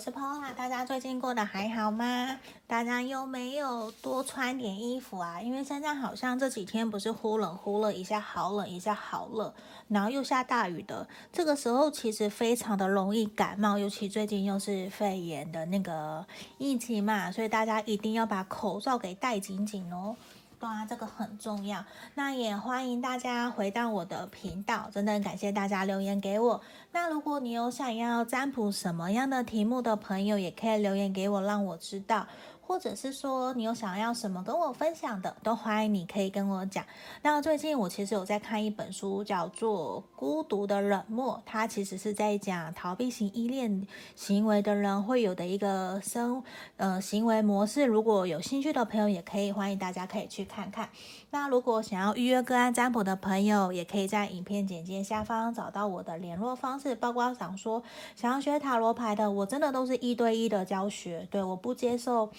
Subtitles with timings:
[0.00, 2.40] 是 Paula，大家最近过得还好吗？
[2.66, 5.38] 大家有没有多穿点衣服啊？
[5.42, 9.52] 因为现在好像这几天不是忽冷忽热，一下好冷，一下好热，
[9.88, 16.26] 然后又下大雨的，这个时候其实非常的容易感冒，尤其最近又是肺炎的那个
[16.56, 20.16] 疫情嘛，所以大家一定要把口罩给戴紧紧哦。
[20.60, 21.82] 对啊，这个很重要。
[22.14, 26.60] 那也欢迎大家回到我的频道，真的很感谢大家留言给我。
[26.92, 32.26] 那如果你有想要占卜什么样的题目的朋友，也可以留言给我，让我知道。
[32.70, 36.84] 或者是说你有想要什么跟我分享的，都欢迎你可以跟我讲。
[37.20, 43.84] 那最近我其实有在看一本书，叫做《孤独的冷漠》，它其实是在讲逃避型依恋
[44.14, 46.40] 行为的人会有的一个生
[46.76, 47.84] 呃行为模式。
[47.84, 50.88] 如果有兴趣的朋友，也可以欢迎大家可以去看看。
[51.30, 56.94] 那如果想要预约个案占卜的朋友，也可以在影片简介下方找到我的联络方式。
[56.94, 57.82] 包括想说
[58.14, 62.30] 想要学塔罗牌的，我真的都是一对一的教学，对，我不接受。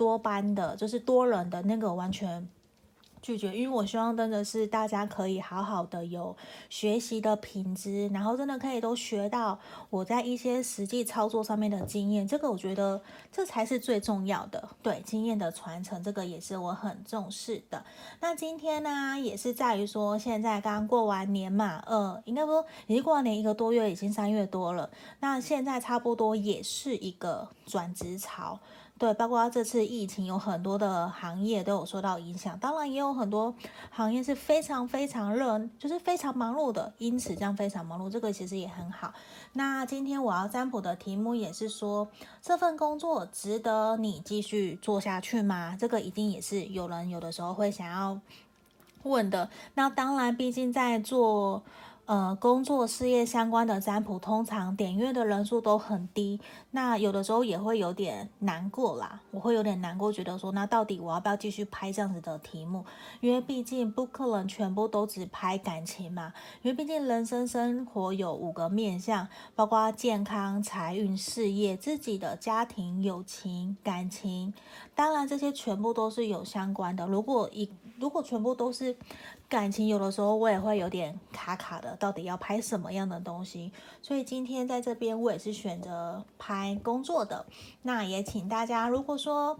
[0.00, 2.48] 多班的，就是多人的那个完全
[3.20, 6.34] 拒绝，因为我希望真的是大家可以好好的有
[6.70, 9.58] 学习的品质，然后真的可以都学到
[9.90, 12.98] 我在一些实际操作上面的经验，这个我觉得
[13.30, 17.84] 这才是最重要的，对，经验的传承，这个也是我很重视的。
[18.20, 24.88] 那今天呢，也是在于说，现在刚过完年嘛，呃，应该说已经过完年一个多月，已经三月多了，
[25.20, 28.58] 那现在差不多也是一个转职潮。
[29.00, 33.54] 对，包括这次疫情，有很多的行业都有受到影响，当然也有很多
[33.90, 39.14] 行业是非常非常热，就是非常忙碌的，因此这样非常忙碌，这个其实也很好。
[39.54, 42.08] 那今天我要占卜的题目也是说，
[42.42, 45.74] 这份工作值得你继续做下去吗？
[45.80, 48.20] 这个一定也是有人有的时候会想要
[49.04, 49.48] 问的。
[49.72, 51.62] 那当然，毕竟在做。
[52.10, 56.40] 呃，工作事业相关的占卜，通常点阅的人数都很低，
[56.72, 59.20] 那有的时候也会有点难过啦。
[59.30, 62.84] 我会有点难过，觉得说，那到底我要不要继续拍这样子的题目？
[63.20, 66.32] 因为毕竟不可能全部都只拍感情嘛。
[66.62, 74.52] 因为毕竟人生生活有五个面向，包括健康、财运、事业、自己的家庭、友情、感情，
[74.96, 77.06] 当然这些全部都是有相关的。
[77.06, 77.70] 如果一
[78.00, 78.96] 如果全部都是。
[79.50, 83.72] 感情有的时候我也会有点卡卡的，到底要拍什么样的东西？
[84.00, 87.44] 所以今天在这边我也是选择拍工作的。
[87.82, 89.58] 那也请大家，如果说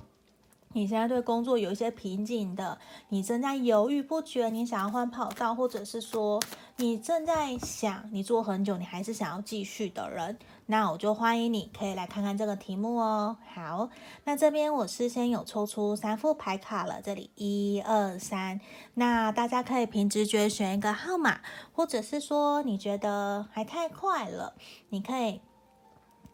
[0.74, 2.78] 你现在对工作有一些瓶颈的，
[3.08, 6.40] 你正在犹豫不决，你想要换跑道，或者是说
[6.80, 10.38] 你正在想你做很久，你还是想要继续的人。
[10.64, 13.36] 那我就欢迎你，可以来看看这个题目哦。
[13.54, 13.90] 好，
[14.24, 18.62] 那这边我事先有抽出三副牌卡了，这里一二三，
[18.94, 21.40] 那大家可以凭直觉选一个号码，
[21.74, 24.54] 或者是说你觉得还太快了，
[24.88, 25.42] 你可以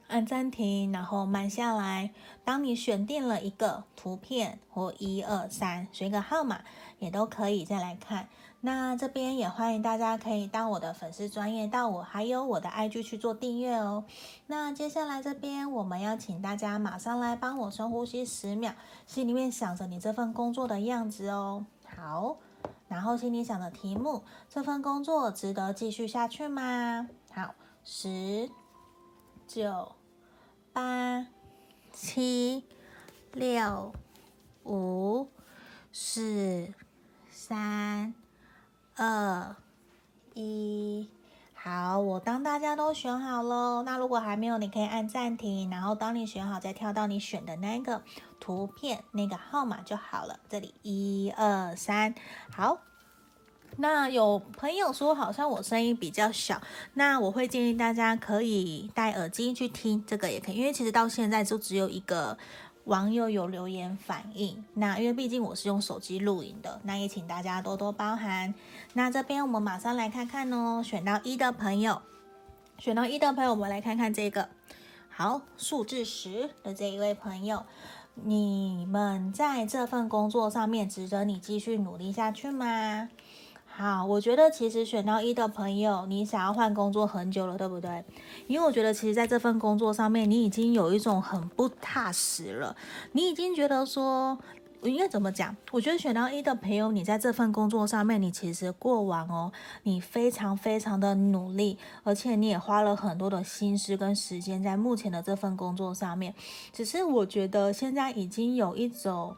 [0.07, 2.13] 按暂停，然后慢下来。
[2.45, 6.61] 当你选定了一个图片或一二三，选一个号码
[7.01, 8.29] 也都可以再来看。
[8.63, 14.05] 那这边也欢迎大家可以到我的粉丝专业，到我还有我的 IG 去做订阅哦。
[14.47, 18.73] 那接下来这边我们要请大家马上来帮我深呼吸十秒，
[19.07, 21.65] 心里面想着你这份工作的样子哦。
[21.87, 22.39] 好，
[22.89, 27.09] 然后心里想的题目，这份工作值得继续下去吗？
[27.33, 28.51] 好，十、
[29.47, 29.93] 九、
[30.73, 31.29] 八、
[31.93, 32.65] 七、
[33.33, 33.93] 六、
[34.65, 35.29] 五、
[35.93, 36.73] 四、
[37.31, 38.13] 三。
[38.99, 39.55] 二
[40.33, 41.11] 一，
[41.53, 43.83] 好，我当大家都选好喽。
[43.83, 48.01] 那如果还没有，你可以按暂停，然后当你选好，再跳到你选的那个
[48.41, 50.41] 图片那个号码就好了。
[50.49, 52.15] 这里一二三，
[52.51, 52.79] 好。
[53.79, 56.63] 那有朋友说好像我声音比较小，
[56.95, 62.39] 那我会建议大家可以戴耳机去听，这个也可以，因为其实到现在就只有一个。
[62.87, 68.55] 网友有留言反映，那因为毕竟我是用手机录影的，那也请大家多多包涵。
[68.93, 72.01] 那这边我们马上来看看哦，选到一的朋友，
[72.79, 74.49] 选到一的朋友，我们来看看这个，
[75.09, 77.65] 好，数字十的这一位朋友，
[78.15, 83.09] 你们在这份工作上面值得你继续努力下去吗？
[83.79, 88.03] 好，我觉得其实选到一的朋友，你想要换工作很久了，对不对？
[88.47, 92.75] 因为我觉得其实在这份工作上面，你已经有一种很不踏实了。
[93.13, 94.39] 你已经觉得说，
[94.81, 95.55] 我应该怎么讲？
[95.73, 99.53] 我觉得选到一的朋友，你在这份工作上面，你其实过往哦，
[99.83, 106.35] 你非常非常的努力，而且你也花了很多的心思跟时间在目前的这份工作上面。
[106.73, 109.37] 只是我觉得现在已经有一种。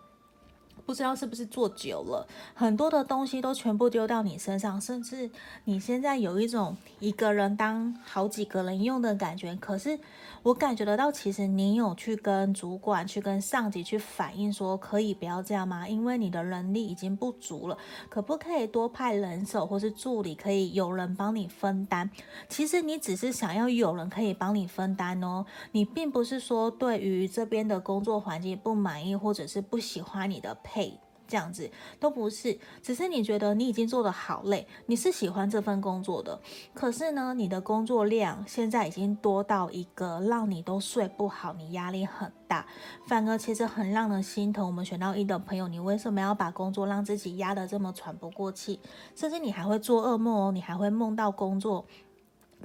[0.89, 5.31] 不知道是不是做久了，很多的东西都全部丢到你身上，甚至
[5.65, 9.55] 你现在有一种一个人当好几个人用的感觉。
[9.57, 10.01] 可是
[10.43, 15.87] 我感觉得到，其实你有去跟主管、去跟上级去反映说，可以不要这样吗？
[15.87, 17.77] 因为你的人力已经不足了，
[18.09, 22.09] 可不可以多派人手或是助理，可以有人帮你分担？
[22.49, 30.78] 其实你只是想要有人可以帮你分担哦，你并不是说对于这边的工作环境不满意，或者是不喜欢你的配。
[31.27, 31.71] 这样子
[32.01, 36.41] 都不是，只是你觉得你已经做得好累，你是喜欢这份工作的，
[36.73, 42.67] 可是呢，你的工作量现在已经多到一个让你都睡不好，你压力很大，
[43.07, 44.67] 反而其实很让人心疼。
[44.67, 48.81] 我们选到一的朋友，你为什么要把工作让自己压得这么喘不过气？
[49.15, 51.85] 甚至你还会做噩梦哦，你还会梦到工作。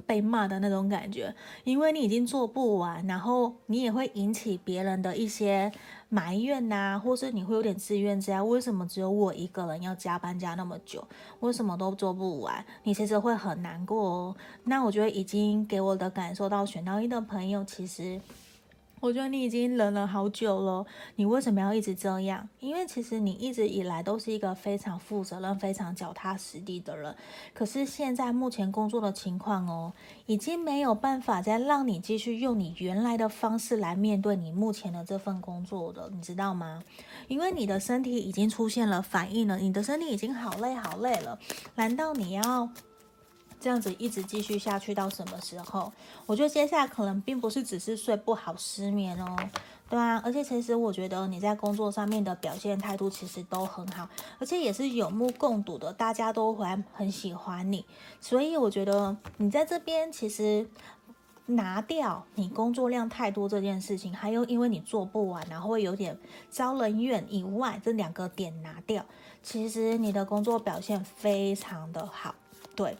[0.06, 1.32] 被骂的那种感觉，
[1.62, 5.70] 因为你已经做不完，然后你也会引起别人的一些
[6.14, 11.04] 埋怨呐、啊，或是你会有点自怨自艾，为什么只有我一个人要加班加那么久？
[11.40, 12.64] 为什么都做不完？
[12.84, 14.36] 你其实会很难过哦。
[14.62, 18.20] 那我觉得已经给我的感受到，选到一的朋友其实。
[19.04, 20.86] 我觉得你已经忍了好久了，
[21.16, 22.48] 你为什么要一直这样？
[22.58, 27.14] 因为其实你一直以来都是一个非常负责任、非常脚踏实地的人。
[27.52, 29.92] 可是现在目前工作的情况哦，
[30.24, 36.82] 已经没有办法再让你继续用你原来的方式来面对你目前的这份工作的，你知道吗？
[37.28, 41.38] 因为你的身体已经出现了反应了，你的身体已经好累好累了，
[41.74, 42.70] 难道你要？
[43.64, 45.90] 这样子一直继续下去到什么时候？
[46.26, 49.34] 我觉得接下来可能并不是只是睡不好、失眠哦，
[49.88, 50.20] 对啊。
[50.22, 54.06] 而且其实我觉得你在工作上面的表现态度其实都很好，
[54.38, 57.86] 而且也是有目共睹的，大家都会很喜欢你。
[58.20, 60.68] 所以我觉得你在这边其实
[61.46, 66.18] 拿掉你工作量太多这件事情，还有因为你做不完，然后会有点
[66.50, 69.02] 招人怨以外，这两个点拿掉，
[69.42, 72.34] 其实你的工作表现非常的好，
[72.76, 72.94] 对。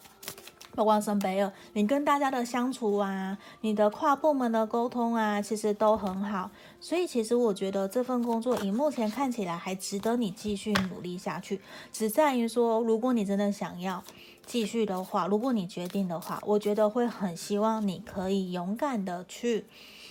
[0.74, 6.50] 包括圣杯二，你跟大家的相处啊，你的跨部门的沟通啊，其实都很好。
[6.80, 11.60] 所以其实我觉得这份工作以目前看起来还值得你继续努力下去。
[11.92, 14.02] 只在于说，如果你真的想要
[14.44, 19.64] 继续的话，如果你决定的话，我觉得会很希望你可以勇敢的去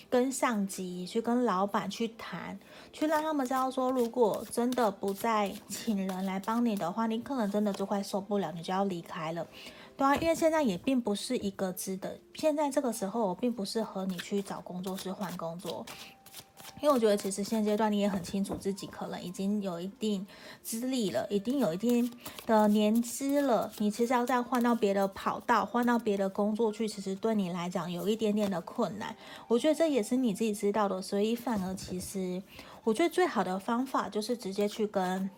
[0.10, 2.58] 跟上级、去跟老板去谈，
[2.92, 9.46] 去让他们知道说，如果真的不再请人来帮你的话，你可能真的就快受不了，你就要离开了。
[9.96, 15.86] 对啊，因为现在也并不是一个字的，现在这个时候我并不适合你去找工作室换工作，
[16.82, 20.26] 因为我觉得其实现阶段你也很清楚自己可能已经有一定
[20.64, 22.12] 资历了，已经有一定
[22.48, 29.16] 的年资了，你其实要再换到别的跑道，换到别的工作去，其实对你来讲有一点点的困难。
[29.48, 32.42] 我觉得这也是你自己知道的，所以反而其实
[32.84, 35.30] 我觉得最好的方法就是直接去跟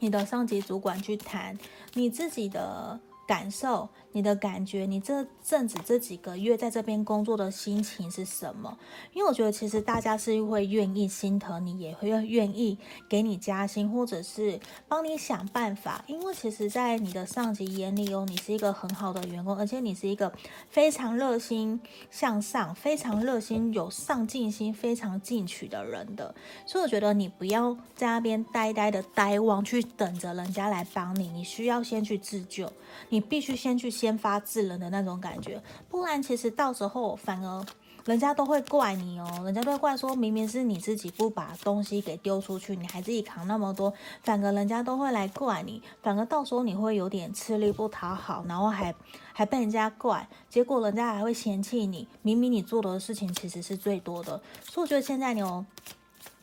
[0.00, 1.56] 你的上级主管去谈
[1.94, 2.98] 你自己的。
[3.30, 8.76] 感受你的感觉，你这阵子这几个月在这边工作的心情是什么？
[9.12, 12.76] 因为我觉得其实大家是会愿意心疼你，也会愿意
[13.08, 16.04] 给你加薪，或者是帮你想办法。
[16.08, 20.32] 因为其实，在你的上级眼里哦，你是一个很好的员工，而且你是一个
[20.68, 21.80] 非常热心
[22.10, 26.34] 向上、非常热心有上进心、非常进取的人的。
[26.66, 32.68] 所以我觉得你不要在那边呆呆的呆望，去等着人家来帮你，你需要先去自救。
[33.10, 37.64] 你必须先去先发制人的那种感觉，不然其实到时候反而
[38.06, 43.92] 人家都会怪你哦，人家都会怪说明明是你自己不把东西给丢出去，你还自己扛那么多，
[44.22, 48.94] 反而人家都会来怪你，反而到时候你会有点吃力不讨好，然后还
[49.32, 55.64] 还被人家怪，结果人家还会嫌弃你，明明你做的事情其实是最多的，所以我觉得现在你哦。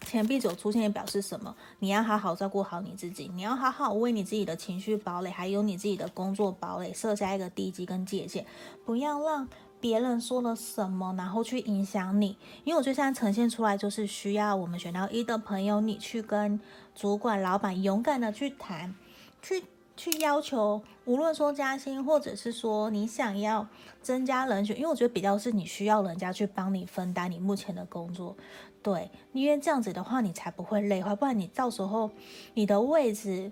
[0.02, 1.56] 钱币九出现也表示什么？
[1.80, 8.46] 你要好好照顾好你自己，你要好好为你自己的情绪堡垒，还有你自己的工作堡垒设下一个地基跟界限，
[8.86, 9.48] 不要让
[9.82, 12.38] 别人说了什么，然后去影响你。
[12.64, 16.60] 因为我觉得现在呈现出来就是需要我们选到一的朋友，你去跟
[16.96, 18.96] 主管、老板勇敢的去谈，
[19.42, 19.64] 去
[19.96, 23.68] 去要求，无论说加薪，或者是说你想要
[24.02, 28.36] 增加人选，因为我觉得比较是你需要人家去帮你分担你目前的工作。
[28.82, 32.10] 对，因为这样子的话，你才不会累，不然你到时候
[32.54, 33.52] 你的位置，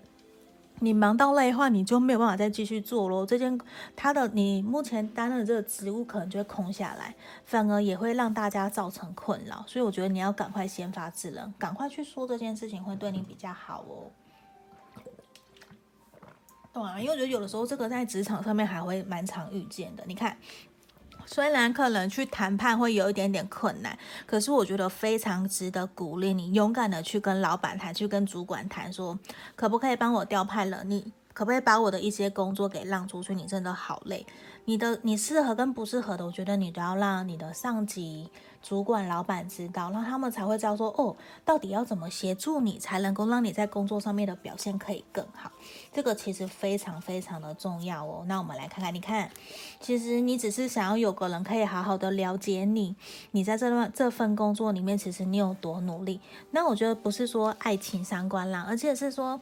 [0.80, 3.26] 你忙到累的话，你就没有办法再继续做咯。
[3.26, 3.60] 这件
[3.94, 7.14] 他的你目前担任的这个职务可能就会空下来，
[7.44, 9.62] 反而也会让大家造成困扰。
[9.66, 14.08] 所以我觉得你要赶快先发制人，赶快去说这件事情，会对你比较好哦。
[16.72, 20.04] 对啊，因为我觉得有的时候这个在职场上面还会蛮常遇见的。
[20.06, 20.34] 你看。
[21.26, 29.18] 虽然可能去谈判会有一点点困难，可是我觉得非常值得鼓励你，勇敢的去跟老板谈，去跟主管谈，说
[29.54, 30.82] 可不可以帮我调派了？
[30.84, 33.34] 你可不可以把我的一些工作给让出去？
[33.34, 34.24] 你真的好累，
[34.64, 38.30] 你的你适合跟不适合的，我觉得你都要让你的上级。
[38.62, 41.14] 主管、老板知道，让他们才会知道说，哦，
[41.44, 45.52] 到底要怎么协助你，才能够让你在工作上面的表现可以更好。
[45.92, 48.24] 这个其实非常非常的重要哦。
[48.26, 49.30] 那我们来看看，你看，
[49.78, 52.96] 其实你只是想要有个人可以好好的了解你，
[53.32, 56.18] 你在这段这份工作里面，其实你有多努力。
[56.50, 59.38] 那我觉得不是说爱情三观啦，而且是说。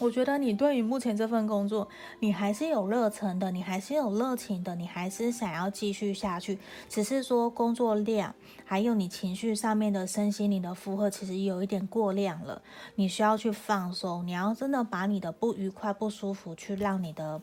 [0.00, 1.86] 我觉得你对于目前这份工作，
[2.20, 6.58] 你还是有热忱的，你还是有热情的，你还是想要继续下去。
[6.88, 12.62] 只是说工作量，还有你情绪上面的身心灵的负荷，其实有一点过量了。
[12.94, 17.38] 你需要去放松，你要真的把你的不愉快、不舒服，去让你的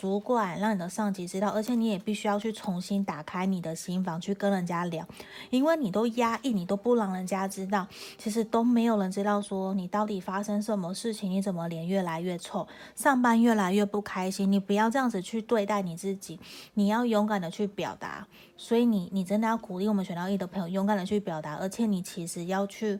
[0.00, 5.06] 主管、让你的上级知道，而且你也必须要去重新打开你的心房，去跟人家聊，
[5.50, 12.66] 因为你都压抑，你都不让人家知道，其实都没有人知道说你到底发生什么事情，你怎么脸越来越臭，
[12.96, 14.50] 上班越来越不开心。
[14.50, 16.40] 你不要这样子去对待你自己，
[16.72, 18.26] 你要勇敢的去表达。
[18.56, 22.98] 所以你你真的要鼓励我们选到一的朋友，勇敢的去表达，而且你其实要去。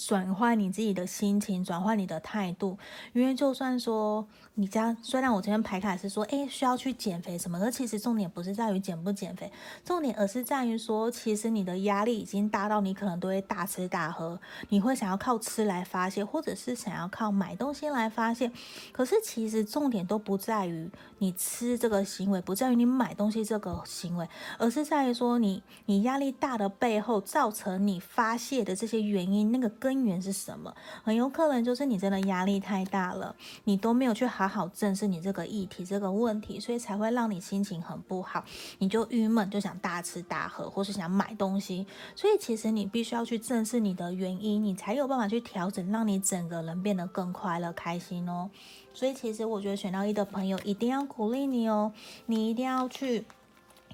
[0.00, 2.78] 转换你自己的心情，转换你的态度，
[3.12, 4.24] 因为就算说
[4.60, 9.52] 你家，虽然我今天排卡是说，哎，需要去减肥什么，而其实重点不是在于减不减肥，
[9.84, 18.50] 重点而是在于说，其实你的压力已经大到你可能都会大吃大喝，你会想要靠吃来发泄，或者是想要靠买东西来发泄。
[18.92, 29.98] 可是其实重点都不在于你吃这个行为，不在于你买东西这个行为，而是在于说你你压力大的背后造成你发泄的这些原因，那个根。
[29.98, 30.72] 根源是什么？
[31.02, 33.34] 很有可能就是你真的压力太大了，
[33.64, 38.42] 你都没有去好好正视你这个议题、这个问题，所以才会让你心情很不好，
[38.78, 41.86] 你就郁闷，就想大吃大喝，或是想买东西。
[42.16, 48.48] 所以其实你必须要去正视你的原因，你才有办法去调整，让你整个人变得更快乐、开心哦。
[48.94, 51.92] 所以其实我觉得选到一的朋友一定要鼓励你哦，
[52.26, 53.26] 你一定要去。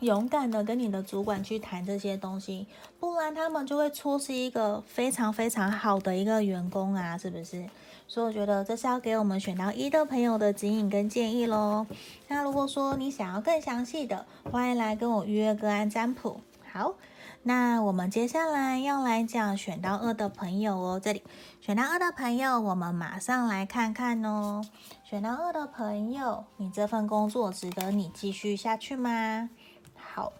[0.01, 2.67] 勇敢的跟你的主管去谈这些东西，
[2.99, 7.65] 不然他们就会错失一个非常非常好的一个员工啊，是不是？
[8.07, 11.87] 所以我觉得这是要给我们选到一的朋友的指引跟建议喽。
[12.29, 16.41] 那如果说你想要更详细的，欢迎来跟我预约个案占卜。
[16.73, 16.95] 好，
[17.43, 21.23] 那我们接下来要来讲选到二的朋友哦，这里
[21.61, 24.63] 选到二的朋友，我们马上来看看哦。
[25.03, 29.49] 选到二的朋友，你这份工作值得你继续下去吗？
[29.95, 30.33] 好，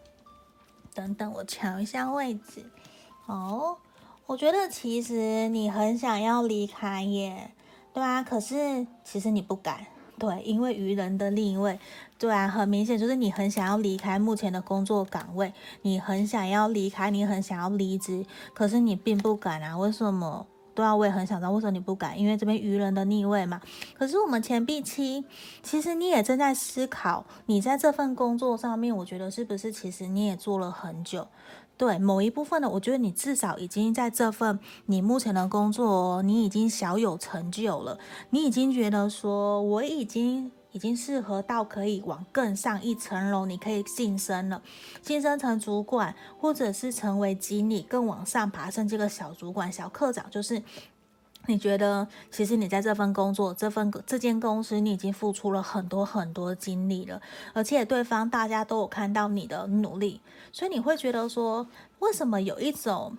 [0.93, 2.71] 等等，我瞧一下位置。
[3.27, 3.79] 哦，
[4.27, 7.51] 我觉得其实你很想要离开耶，
[7.93, 9.87] 对啊，可是其实你不敢，
[10.19, 11.79] 对，因为愚人的逆位，
[12.19, 15.53] 对啊，很明显就是你很想要离开目前的工作岗位，
[15.83, 20.47] 你很想要离开，你很想要离职，可是你并不敢啊，为什么？
[20.75, 23.61] 对啊，我也很想知道为什么你不敢，因为这边愚人的逆位嘛。
[23.97, 25.25] 可是我们钱币七，
[25.63, 31.29] 其实你也正在思考，你在这份工作上面，我觉得是不是其实你也做了很久？
[31.77, 37.99] 对，某一部分呢，我觉得你至少已经在这份你目前的工作，你已经小有成就了，
[38.31, 40.51] 你已经觉得说我已经。
[40.75, 44.61] 已经适合到可以往更上一层楼，你可以晋升了，
[45.01, 50.29] 晋升成主管，或者是成为经理，更往上爬，升这个小主管、小科长。
[50.33, 50.61] 就是
[51.47, 57.21] 你觉得，其实你在这份工作、这份这间公司，你已经付出了很多很多精力了，
[57.53, 60.21] 而且对方大家都有看到你的努力，
[60.53, 61.67] 所以你会觉得说，
[61.99, 63.17] 为什么有一种。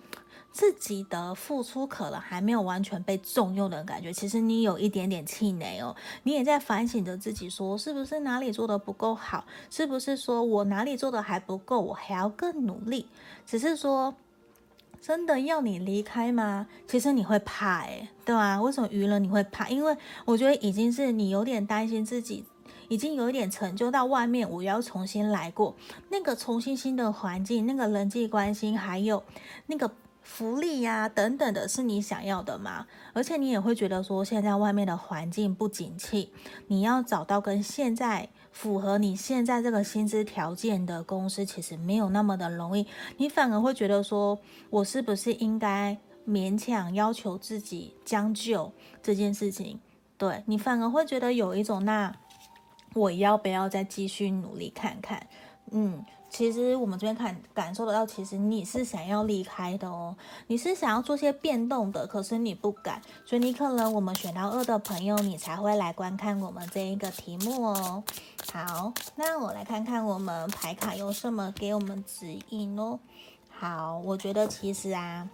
[0.52, 13.06] 自己的付出可能还没有完全被重用的感觉，其实你有一点点气馁哦，你也在反省着自己，说是不是哪里做得不够好，是不是说我哪里做得还不够，我还要更努力。
[13.44, 14.14] 只是说，
[15.06, 16.66] 真的要你离开吗？
[16.88, 18.60] 其实你会怕诶，对吧？
[18.60, 19.68] 为什么娱乐你会怕？
[19.68, 22.44] 因为我觉得已经是你有点担心自己，
[22.88, 25.76] 已经有一点成就到外面，我要重新来过
[26.10, 29.22] 那个重新新的环境，那个人际关系，还有
[29.66, 29.92] 那个。
[30.28, 32.88] 福利呀、等等的，是你想要的吗？
[33.12, 36.32] 而且你也会觉得说，现在外面的环境不景气，
[36.66, 42.86] 你要找到跟现在符合你现在这个薪资条件的公司，其实没有那么的容易。
[43.18, 44.38] 你反而会觉得说，
[44.70, 48.72] 我是不是应该勉强要求自己将就
[49.02, 49.78] 这件事情？
[50.16, 52.10] 对，你反而会觉得有一种，那
[52.94, 55.26] 我要不要再继续努力看看？
[55.72, 56.02] 嗯，
[56.36, 60.14] 其实我们这边看感受得到，其实你是想要离开的哦，
[60.48, 68.04] 你是想要做些变动的，可是你不敢，所以你可能我们选到二的朋友，你才会来观看我们这一个题目哦。
[68.52, 73.00] 好，那我来看看我们牌卡有什么给我们指引哦。
[73.48, 75.26] 好，我觉得其实啊，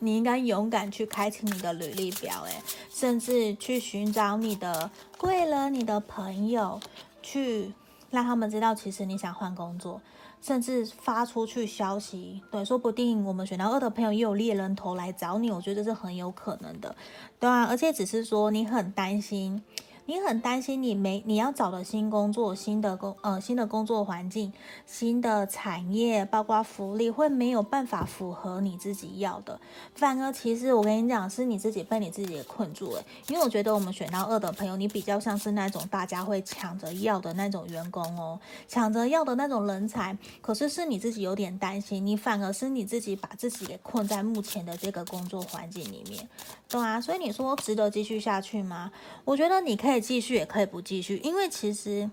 [0.00, 2.62] 你应该勇敢去开启你的履历表，诶，
[2.92, 6.78] 甚至去寻找你的贵人、你的朋友
[7.22, 7.72] 去。
[8.10, 10.00] 让他们知道，其实你想换工作，
[10.42, 16.94] 甚至发出去消息，对，说不定我们选到二的朋友也有猎人头来找你，我觉得这是很有可能的，
[17.38, 19.62] 对啊，而且只是说你很担心。
[20.06, 24.52] 你很担心你没你要找的新工作、新的工呃新的工作环境、
[24.84, 29.60] 新的产业，包括福利会没有办法符合你自己要的。
[29.94, 33.04] 反而其实我跟你讲，是你自己被你自己困住了。
[33.28, 40.16] 因为我觉得我们选到二的朋友，你比较像是那种大家会抢着要的那种员工哦，抢着要的那种人才。
[40.40, 46.28] 可是是你自己有点担心，你反而是你自己把自己给困在目前的这个工作环境里面，
[46.68, 47.00] 对啊。
[47.00, 48.90] 所以你说值得继续下去吗？
[49.24, 49.89] 我觉得你可以。
[49.90, 52.08] 可以继续也可以不继续，因为其实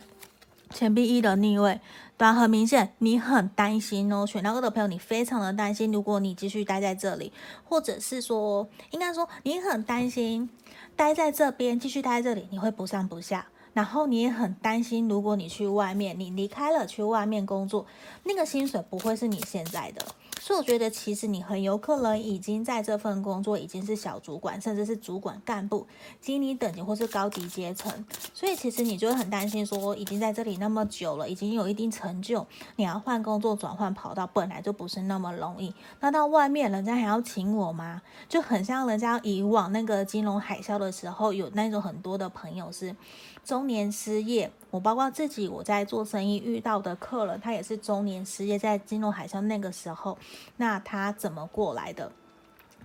[0.72, 1.80] 钱币一的逆位，
[2.18, 4.26] 对，很明显你很担心哦。
[4.26, 7.32] 选到二的朋友，你非常的担心，如果你继续待在这里，
[7.64, 10.50] 或者是说，应该说你很担心
[10.96, 13.46] 待在这边，继续待在这里，你会不上不下。
[13.74, 17.86] 然后你也很担心，如果你去外面，你离开了去外面工作，
[18.24, 20.04] 那个薪水不会是你现在的。
[20.48, 25.86] 所以我觉得，其实你很有可能已经在这份工作已经是小主管，甚至是主管干部、
[26.22, 27.92] 经理等级或是高级阶层。
[28.34, 35.75] 所以其实你就会很担心，说已经在这里那么久了，已经有一定成就，你要换工作、转换跑道，本来就不是那么容易。
[36.00, 38.01] 那到外面，人家还要请我吗？
[38.30, 42.96] 就很像人家以往那个金融海啸的时候，有那种很多的朋友是
[43.48, 44.51] 中年失业。
[44.70, 50.18] 我包括自己，我在做生意遇到的客人，他也是中年失业，在金融海啸那个时候，
[50.58, 52.12] 那他怎么过来的？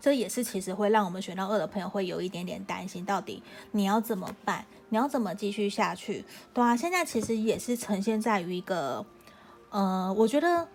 [0.00, 3.42] 这也是其实会让我们选到二的朋友会有一点点担心，到底
[3.72, 4.64] 你要怎么办？
[4.90, 6.24] 你要怎么继续下去？
[6.54, 9.04] 对啊，现在其实也是呈现在于一个，
[9.70, 10.68] 呃，我觉得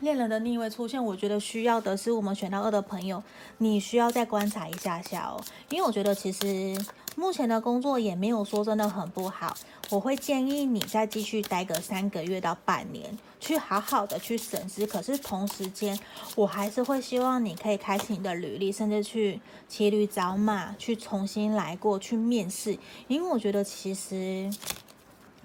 [0.00, 3.22] 恋人的逆位出现，我觉得需要的是我们选到二的朋友，
[3.58, 5.40] 你需要再观察一下下哦，
[5.70, 6.76] 因为我觉得其实。
[7.18, 9.52] 目前的工作也没有说真的很不好，
[9.90, 14.86] 我会建议你再继续待个三个月到半年，去好好的去审视。
[14.86, 15.98] 可是同时间，
[16.36, 22.78] 我还是会希望你可以开启你的履历，甚至去骑驴找马，去重新来过去面试。
[23.08, 24.48] 因为我觉得其实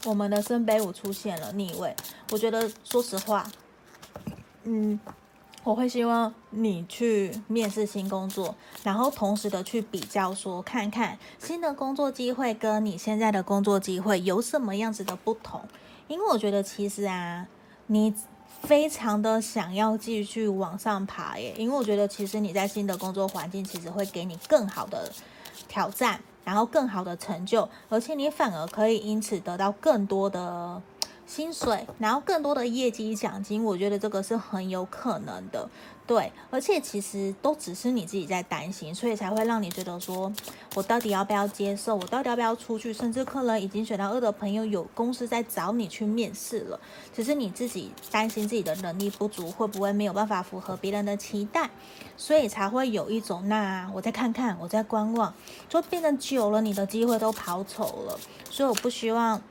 [0.05, 1.95] 我们的圣杯五出现了逆位，
[2.29, 3.51] 我觉得说实话，
[4.65, 4.99] 嗯。
[5.63, 15.61] 我会希望你去面试新工作，然后同时的去比较说，看看新的工作机会跟你现在的工作机会有什么样子的不同。
[16.09, 17.47] 因为我觉得其实啊，
[17.87, 18.13] 你
[18.61, 25.09] 非常的想要继续往上爬耶，因为我觉得其实你在新的工作环境其实会给你更好的
[25.69, 30.81] 挑战，然后更好的成就，而且你反而可以因此得到更多的。
[31.25, 35.67] 薪水，然后更多的业绩奖金，我觉得这个是很有可能的，
[36.05, 40.31] 对，而且其实都只是你自己在担心，所以才会让你觉得说，
[40.75, 46.79] 我到底要不要接受，我到底要不要出去，甚至可能已经选到二的朋友有公司在找你去面试了，
[47.13, 51.69] 只是你自己担心自己的能力不足，会不会没有办法符合别人的期待，
[52.17, 55.33] 所以才会有一种那我再看看，我再观望，
[55.69, 58.19] 就变得久了，你的机会都跑丑了，
[58.51, 59.41] 所以我不希望。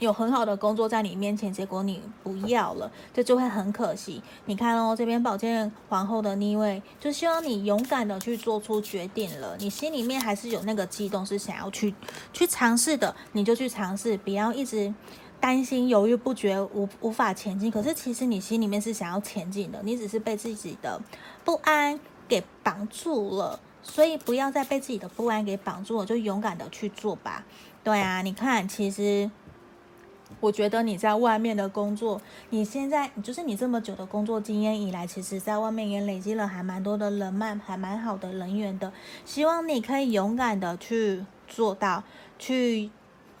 [0.00, 4.20] 有很好的工作在你面前，结果你不要了，这就会很可惜。
[4.46, 9.56] 你看哦，这边宝剑皇后的逆位，就希望你勇敢的去做出决定了。
[9.58, 11.94] 你心里面还是有那个激动，是想要去
[12.32, 14.92] 去尝试的，你就去尝试，不要一直
[15.38, 17.70] 担心、犹豫不决、无无法前进。
[17.70, 21.00] 可是其实你心里面是想要前进的，你只是被自己的
[21.44, 23.60] 不安给绑住了。
[23.82, 27.44] 所以不要再被自己的不安给绑住了，就勇敢的去做吧。
[27.84, 29.30] 对啊，你看，其实。
[30.40, 32.20] 我觉得你在外面的工作，
[32.50, 38.92] 你现在就是你这么久的工作经验以来，其实在外面也累积了还蛮多的人脉，还蛮好的人缘的。
[39.24, 42.02] 希望你可以勇敢的去做到，
[42.38, 42.90] 去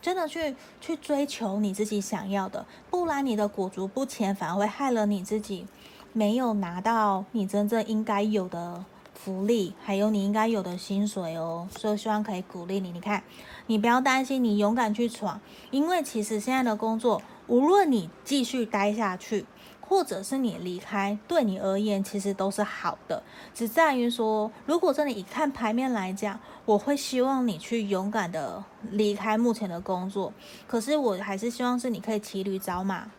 [0.00, 5.66] 真的去去追求你自己想要的，不然你的裹足不前，反而会害了你自己，
[6.12, 8.84] 没有拿到你真正应该有的
[9.24, 11.66] 福利，还有你应该有的薪水哦。
[11.74, 13.22] 所以希望可以鼓励你，你看。
[13.66, 19.46] 你不要担心，你勇敢去闯，因为其实现在的工作，无论你继续待下去，
[19.80, 23.22] 或者是你离开，对你而言其实都是好的，
[23.54, 30.34] 只在于说，如果真的以看牌面来讲，我会希望你去勇敢的离开目前的工作，
[30.66, 33.10] 可是我还是希望是你可以骑驴找马。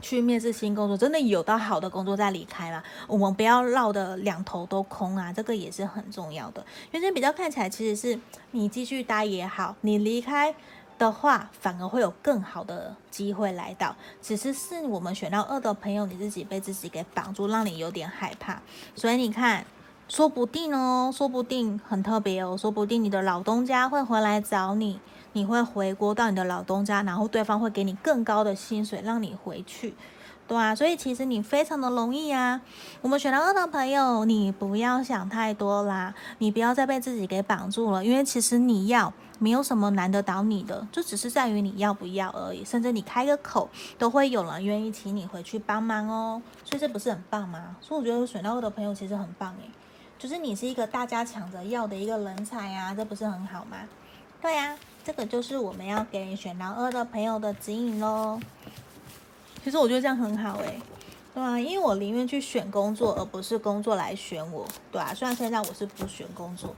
[0.00, 2.82] 去面试新工作，真的有到好的工作再离开吗？
[3.06, 6.64] 我们不要绕得两头都空啊，这个也是很重要的。
[6.92, 8.20] 原先比较看起来，其实是
[8.52, 10.54] 你继续待也好，你离开
[10.98, 13.94] 的话，反而会有更好的机会来到。
[14.22, 18.62] 只是是我们选到二的朋友，你自己被自己给绑住，让你有点害怕。
[18.94, 19.64] 所以你看，
[20.08, 25.00] 说不定哦，说不定很特别哦，说不定你的老东家会回来找你。
[25.32, 29.94] 你会回国到你的老东家，然后对方会给你更高的薪水，让你回去，
[30.46, 32.60] 对啊，所以其实你非常的容易啊。
[33.02, 42.64] 我们选到二的朋友，你不要想太多啦，你不要再被自己给绑住了，因为其实你要没有什么难得倒你的，就只是在于你要不要而已。
[42.64, 46.42] 甚至你开个口，都会有人愿意请你回去帮忙哦。
[46.64, 47.76] 所以这不是很棒吗？
[47.80, 49.70] 所以我觉得选到二的朋友其实很棒诶，
[50.18, 53.76] 就是你是一个大家抢着要的一个人才啊，这不是很好吗？
[54.40, 54.76] 对呀、
[55.08, 58.38] 这个就是我们要给选到二的朋友的指引喽。
[59.64, 60.78] 其实我觉得这样很好诶，
[61.34, 65.14] 对啊，因为我宁愿去选工作，而不是工作来选我，对啊。
[65.14, 66.74] 虽然现在我是不选工作，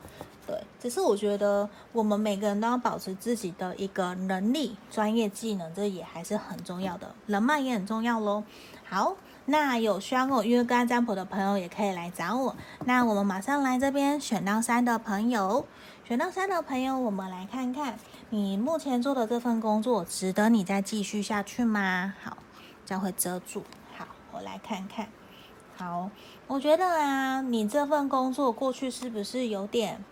[0.46, 8.44] 对，只是我觉得我们每个人都要保持自己的一个能力、专业技能，这也还是很重要的，人脉也很重要喽。
[8.88, 9.16] 好，
[9.46, 12.54] 那有需要跟我约个案占卜的朋友也可以来找我。
[12.84, 15.66] 那我们马上来这边选到三的朋友，
[16.06, 17.98] 选到三的朋友，我们来看看。
[18.32, 22.14] 你目前做的这份工作值得你再继续下去吗？
[22.22, 22.36] 好，
[22.86, 23.64] 将会遮住。
[23.98, 25.08] 好，我来看看。
[25.76, 26.08] 好，
[26.46, 30.04] 我觉得啊，你这份工作过去是不是有点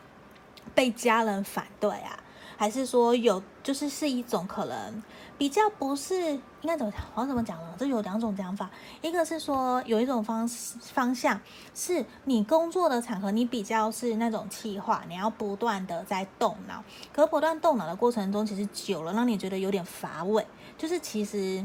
[0.74, 2.18] 被家人反对啊？
[2.58, 5.00] 还是说有，就是是一种可能
[5.38, 7.00] 比较不是应该怎么讲？
[7.14, 7.72] 我怎么讲呢？
[7.78, 8.68] 这有两种讲法，
[9.00, 11.40] 一个是说有一种方方向
[11.72, 20.44] 是你工作的场合，你比较是那种企划，你要不断的在动脑，可不断动脑的过程中，其实久了让你觉得有点乏味。
[20.76, 21.64] 就是其实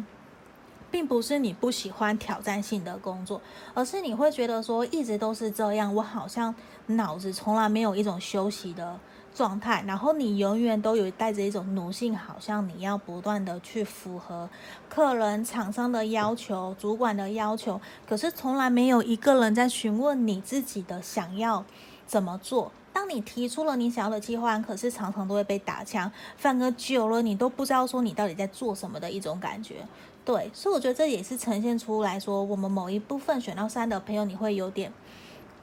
[0.91, 3.41] 并不是你不喜欢挑战性的工作，
[3.73, 6.53] 而是你会觉得说一直都是这样，我好像
[6.85, 8.99] 脑子从来没有一种休息的。
[9.33, 14.49] 状态，然后你永远都有带着一种奴性，好像你要不断的去符合
[14.87, 21.65] 客人、厂商的要求、主管的要求，可是从来没有一个人在询问你自己的想要
[22.05, 22.71] 怎么做。
[22.93, 29.77] 当你提出了你想要的计划，可是常常都会被打枪，反而久了你都不知道说你到底在做什么的一种感觉。
[30.23, 34.93] 对，所以我觉得这也是呈现出来说，我们某一部分选到三的朋友，你会有点。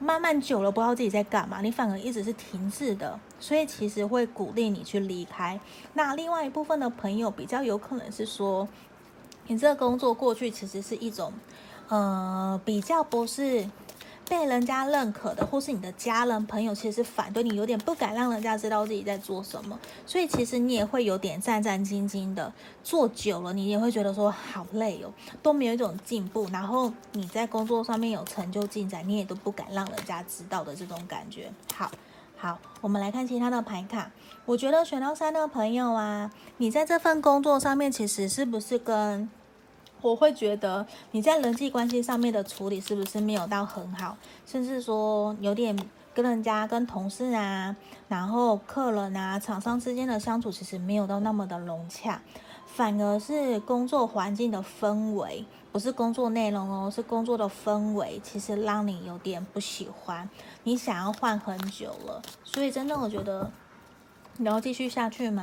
[0.00, 5.60] 慢慢久了，不知道自己在干嘛，你反而一直是停滞的，所以其实会鼓励你去离开。
[5.92, 8.66] 那另外一部分的朋友比较有可能是说，
[9.46, 11.32] 你这个工作过去其实是一种，
[11.88, 13.68] 呃，比较不是。
[14.31, 22.53] 被人家认可的，或是你的家人朋友，其实反对你，有点不敢让人家知道自己在做什么，所以其实你也会有点战战兢兢的。
[22.85, 25.12] 做久了，你也会觉得说好累哦，
[25.43, 26.49] 都没有一种进步。
[26.53, 31.51] 然后你在工作上面有成就进展，你也都不敢让人家知道的这种感觉。
[31.75, 31.90] 好，
[32.37, 34.12] 好，我们来看其他的牌卡。
[34.47, 39.29] 我觉得选到三的朋友啊，你在这份工作上面，其实是不是跟
[40.02, 45.76] 我会觉得你在人际关系上面的处理是不是没有到很好，甚至说有点
[46.14, 47.74] 跟人家、跟同事啊，
[48.08, 52.20] 然后客人啊、厂商之间的相处其实没有到那么的融洽，
[52.66, 60.28] 反而是工作环境的氛围，不是工作内容哦，是工作的氛围，其实让你有点不喜欢，
[60.64, 63.50] 你想要换很久了，所以真的我觉得
[64.38, 65.42] 你要继续下去吗？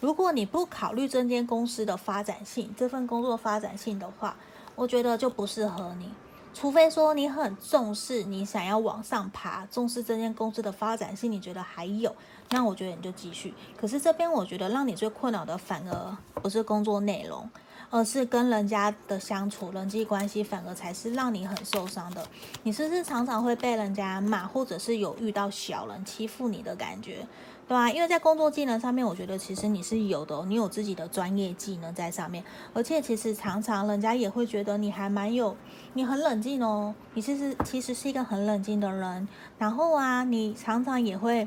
[0.00, 4.36] 如果你不考虑这间公司的发展性，这份工作发展性的话，
[4.76, 6.08] 我觉得就不适合你。
[6.54, 12.14] 除非说你很重视，你想要往上爬，重视这间公司的发展性，你觉得还有，
[12.50, 13.52] 那我觉得你就继续。
[13.76, 17.48] 可是这边我觉得让你最困扰的反而不是工作内容，
[17.90, 22.26] 而是跟人家的相处、人际关系，反而才是让你很受伤的。
[22.62, 27.26] 你是不是常常会被人家骂，或者是有遇到小人欺负你的感觉？
[27.68, 35.54] 对啊，因为在工作技能上面，我觉得其实你是有的，你有自己的专业技能在上面，而且其实常常人家也会觉得你还蛮有，
[35.92, 39.28] 你很冷静哦，你其实其实是一个很冷静的人，
[39.58, 41.46] 然后啊，你常常也会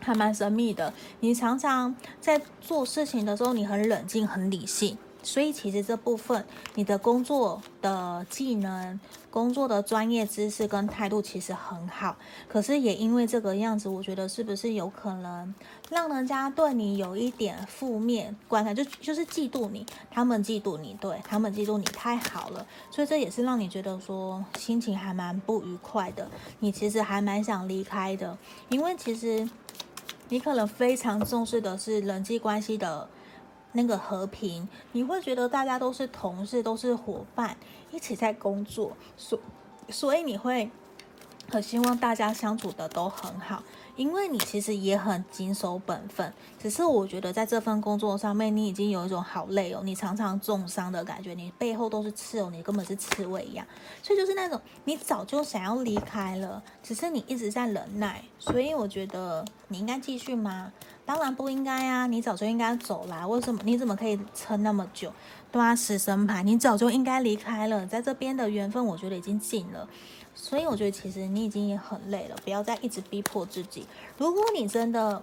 [0.00, 4.98] 还蛮神秘的，你常常在做事情的时候，你很冷静，很理性。
[5.26, 12.16] 所以其实这部分你的工作的技能、工作的专业知识跟态度其实很好，
[12.48, 15.52] 可是也因为这个样子，我觉得是不是有可能
[15.90, 29.50] 让人家对你有一点负面观感，就就是嫉妒你，他们嫉妒你，对，他们嫉妒你太好了，所以这也是让你觉得说心情还蛮不愉快的，你其实还蛮想离开的，因为其实
[30.28, 33.08] 你可能非常重视的是人际关系的。
[33.76, 37.56] 那个和平，你会觉得大家都是同事，都是伙伴，
[37.92, 39.38] 一起在工作，所
[39.90, 40.68] 所以你会
[41.48, 43.62] 很希望大家相处的都很好。
[43.96, 53.66] 因为你其实也很谨守本分，只是我觉得在这份工作上面，你已经有一种好累哦，你常常重伤的感觉，你背后都是刺哦，你根本是刺猬一样，
[54.02, 60.70] 所以就是那种你早就想要离开了，只是你一直在忍耐，所以我觉得你应该继续吗？
[61.04, 63.60] 当然不应该啊，你早就应该走啦，为什么？
[63.64, 65.12] 你怎么可以撑那么久？
[65.52, 69.88] 对啊，死神牌，你早就应该离开了，在这边的缘分，我觉得已经尽了。
[70.48, 73.84] 所以我觉得其实你已经也很累了，不要再一直逼迫自己。
[74.16, 75.20] 如果你真的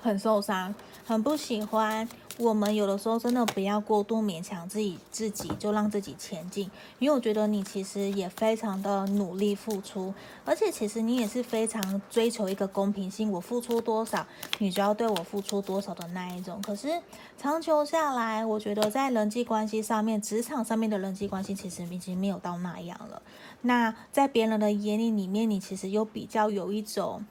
[0.00, 6.70] 很受伤，很不喜欢，我们有的时候真的不要过度勉强自己，自己就让自己前进。
[7.00, 14.24] 因为我觉得你其实也非常的努力付出，而且其实你也是非常追求一个公平性，我付出多少，
[14.58, 16.62] 你就要对我付出多少的那一种。
[16.62, 17.02] 可是
[17.36, 23.20] 长久下来，我觉得在人际关系上面，职场上面的人际关系其实已经没有到那样了。
[23.62, 27.24] 那在别人的眼里里面，你其实又比较有一种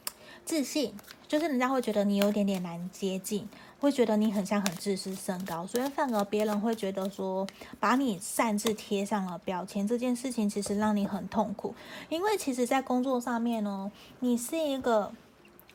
[0.45, 0.93] 自信。
[1.27, 3.47] 就是人家会觉得你有点点难接近，
[3.79, 7.47] 会觉得你很像很自私、身高，所以反而别人会觉得说，
[7.79, 11.73] 把你擅自贴上了标签，这件事情其实让你很痛苦，
[12.09, 15.13] 因为其实在工作上面呢，你是一个。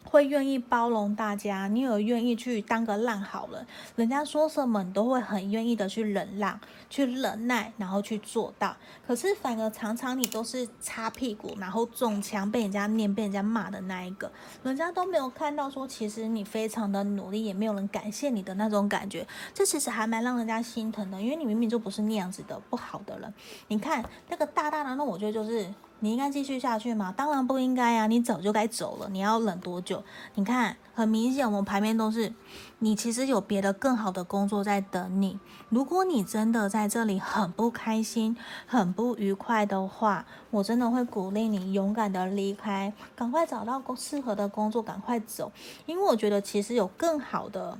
[0.08, 3.66] 会愿意包容大家，你有愿意去当个烂好人，
[3.96, 8.76] 人家说什么你都会很愿意的去忍让、去忍耐，然后去做到。
[9.06, 14.30] 可是反而常常你都是擦屁股，然后中枪，被人家念、被人家骂的那一个，
[14.62, 23.34] 人家都没有看到说其实你非常的努力，也没有人感谢你的那种感觉，这其实还蛮让人家心疼的，因为你明明就不是那样子的不好的人。
[23.68, 25.68] 你看那个大大的，那我觉得就是。
[26.00, 27.12] 你应该继续下去吗？
[27.16, 28.06] 当然不应该呀！
[28.06, 29.08] 你早就该走了。
[29.10, 30.04] 你要忍多久？
[30.34, 32.32] 你看，很明显，我们牌面都是
[32.80, 35.38] 你其实有别的更好的工作在等你。
[35.70, 45.50] 如果你真的在这里很不开心、很不愉快的话，我真的会鼓励你勇敢的离开，赶快找到适合的工作，赶快走。
[45.86, 47.78] 因为我觉得其实有更好的。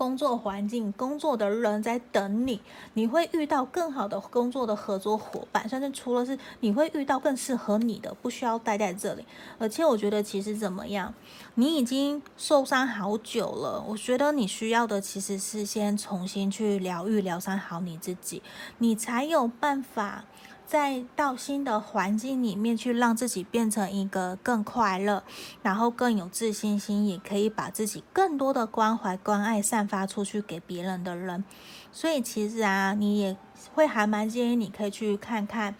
[0.00, 2.58] 工作环境，工作的人在等你，
[2.94, 9.26] 你会遇到更好的工作的合作伙伴，甚至除了是你会遇到更适合你的，不需要待在这里。
[9.58, 11.12] 而且我觉得其实怎么样，
[11.56, 18.42] 你已经受伤好久了，我觉得你需要的其实是先重新去疗愈、疗伤好你自己，
[18.78, 20.24] 你才有办法。
[20.70, 25.24] 再到新的环境里面去，让自己变成一个更快乐，
[25.62, 31.42] 然后更有自信心，也可以把自己更多的关怀、关爱散发出去给别人的人。
[31.90, 33.36] 所以其实啊，你也
[33.74, 35.74] 会还蛮建议你可以去看看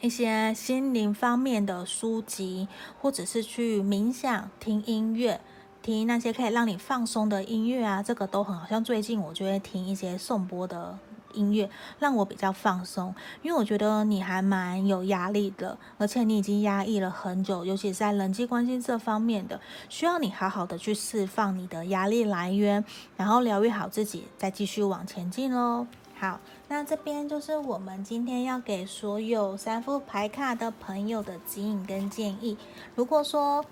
[0.00, 2.68] 一些心灵方面的书籍，
[3.02, 5.42] 或者是去冥想、听音乐、
[5.82, 8.66] 听那些可以让你放松的音乐啊，这个都很好。
[8.66, 10.98] 像最近我就会听一些颂钵的。
[11.34, 22.84] 音乐让我比较放松，因为我觉得你还蛮有压力的，而且你已经压抑了很久，尤其在人际关系这方面的，需要你好好的去释放你的压力来源，
[23.16, 25.86] 然后疗愈好自己，再继续往前进喽。
[26.18, 26.38] 好，
[26.68, 32.58] 那这边就是我们今天要给所有三副牌卡的朋友的指引跟建议。
[32.94, 33.64] 如果说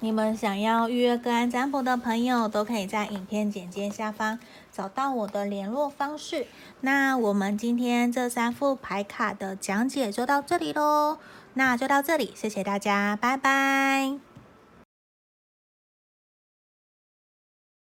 [0.00, 4.38] 你们想要预约个案占卜的朋友，都可以在影片简介下方
[4.72, 6.46] 找到我的联络方式。
[6.80, 11.18] 那我们今天这三副牌卡的讲解就到这里喽，
[11.54, 14.29] 那就到这里，谢谢大家，拜拜。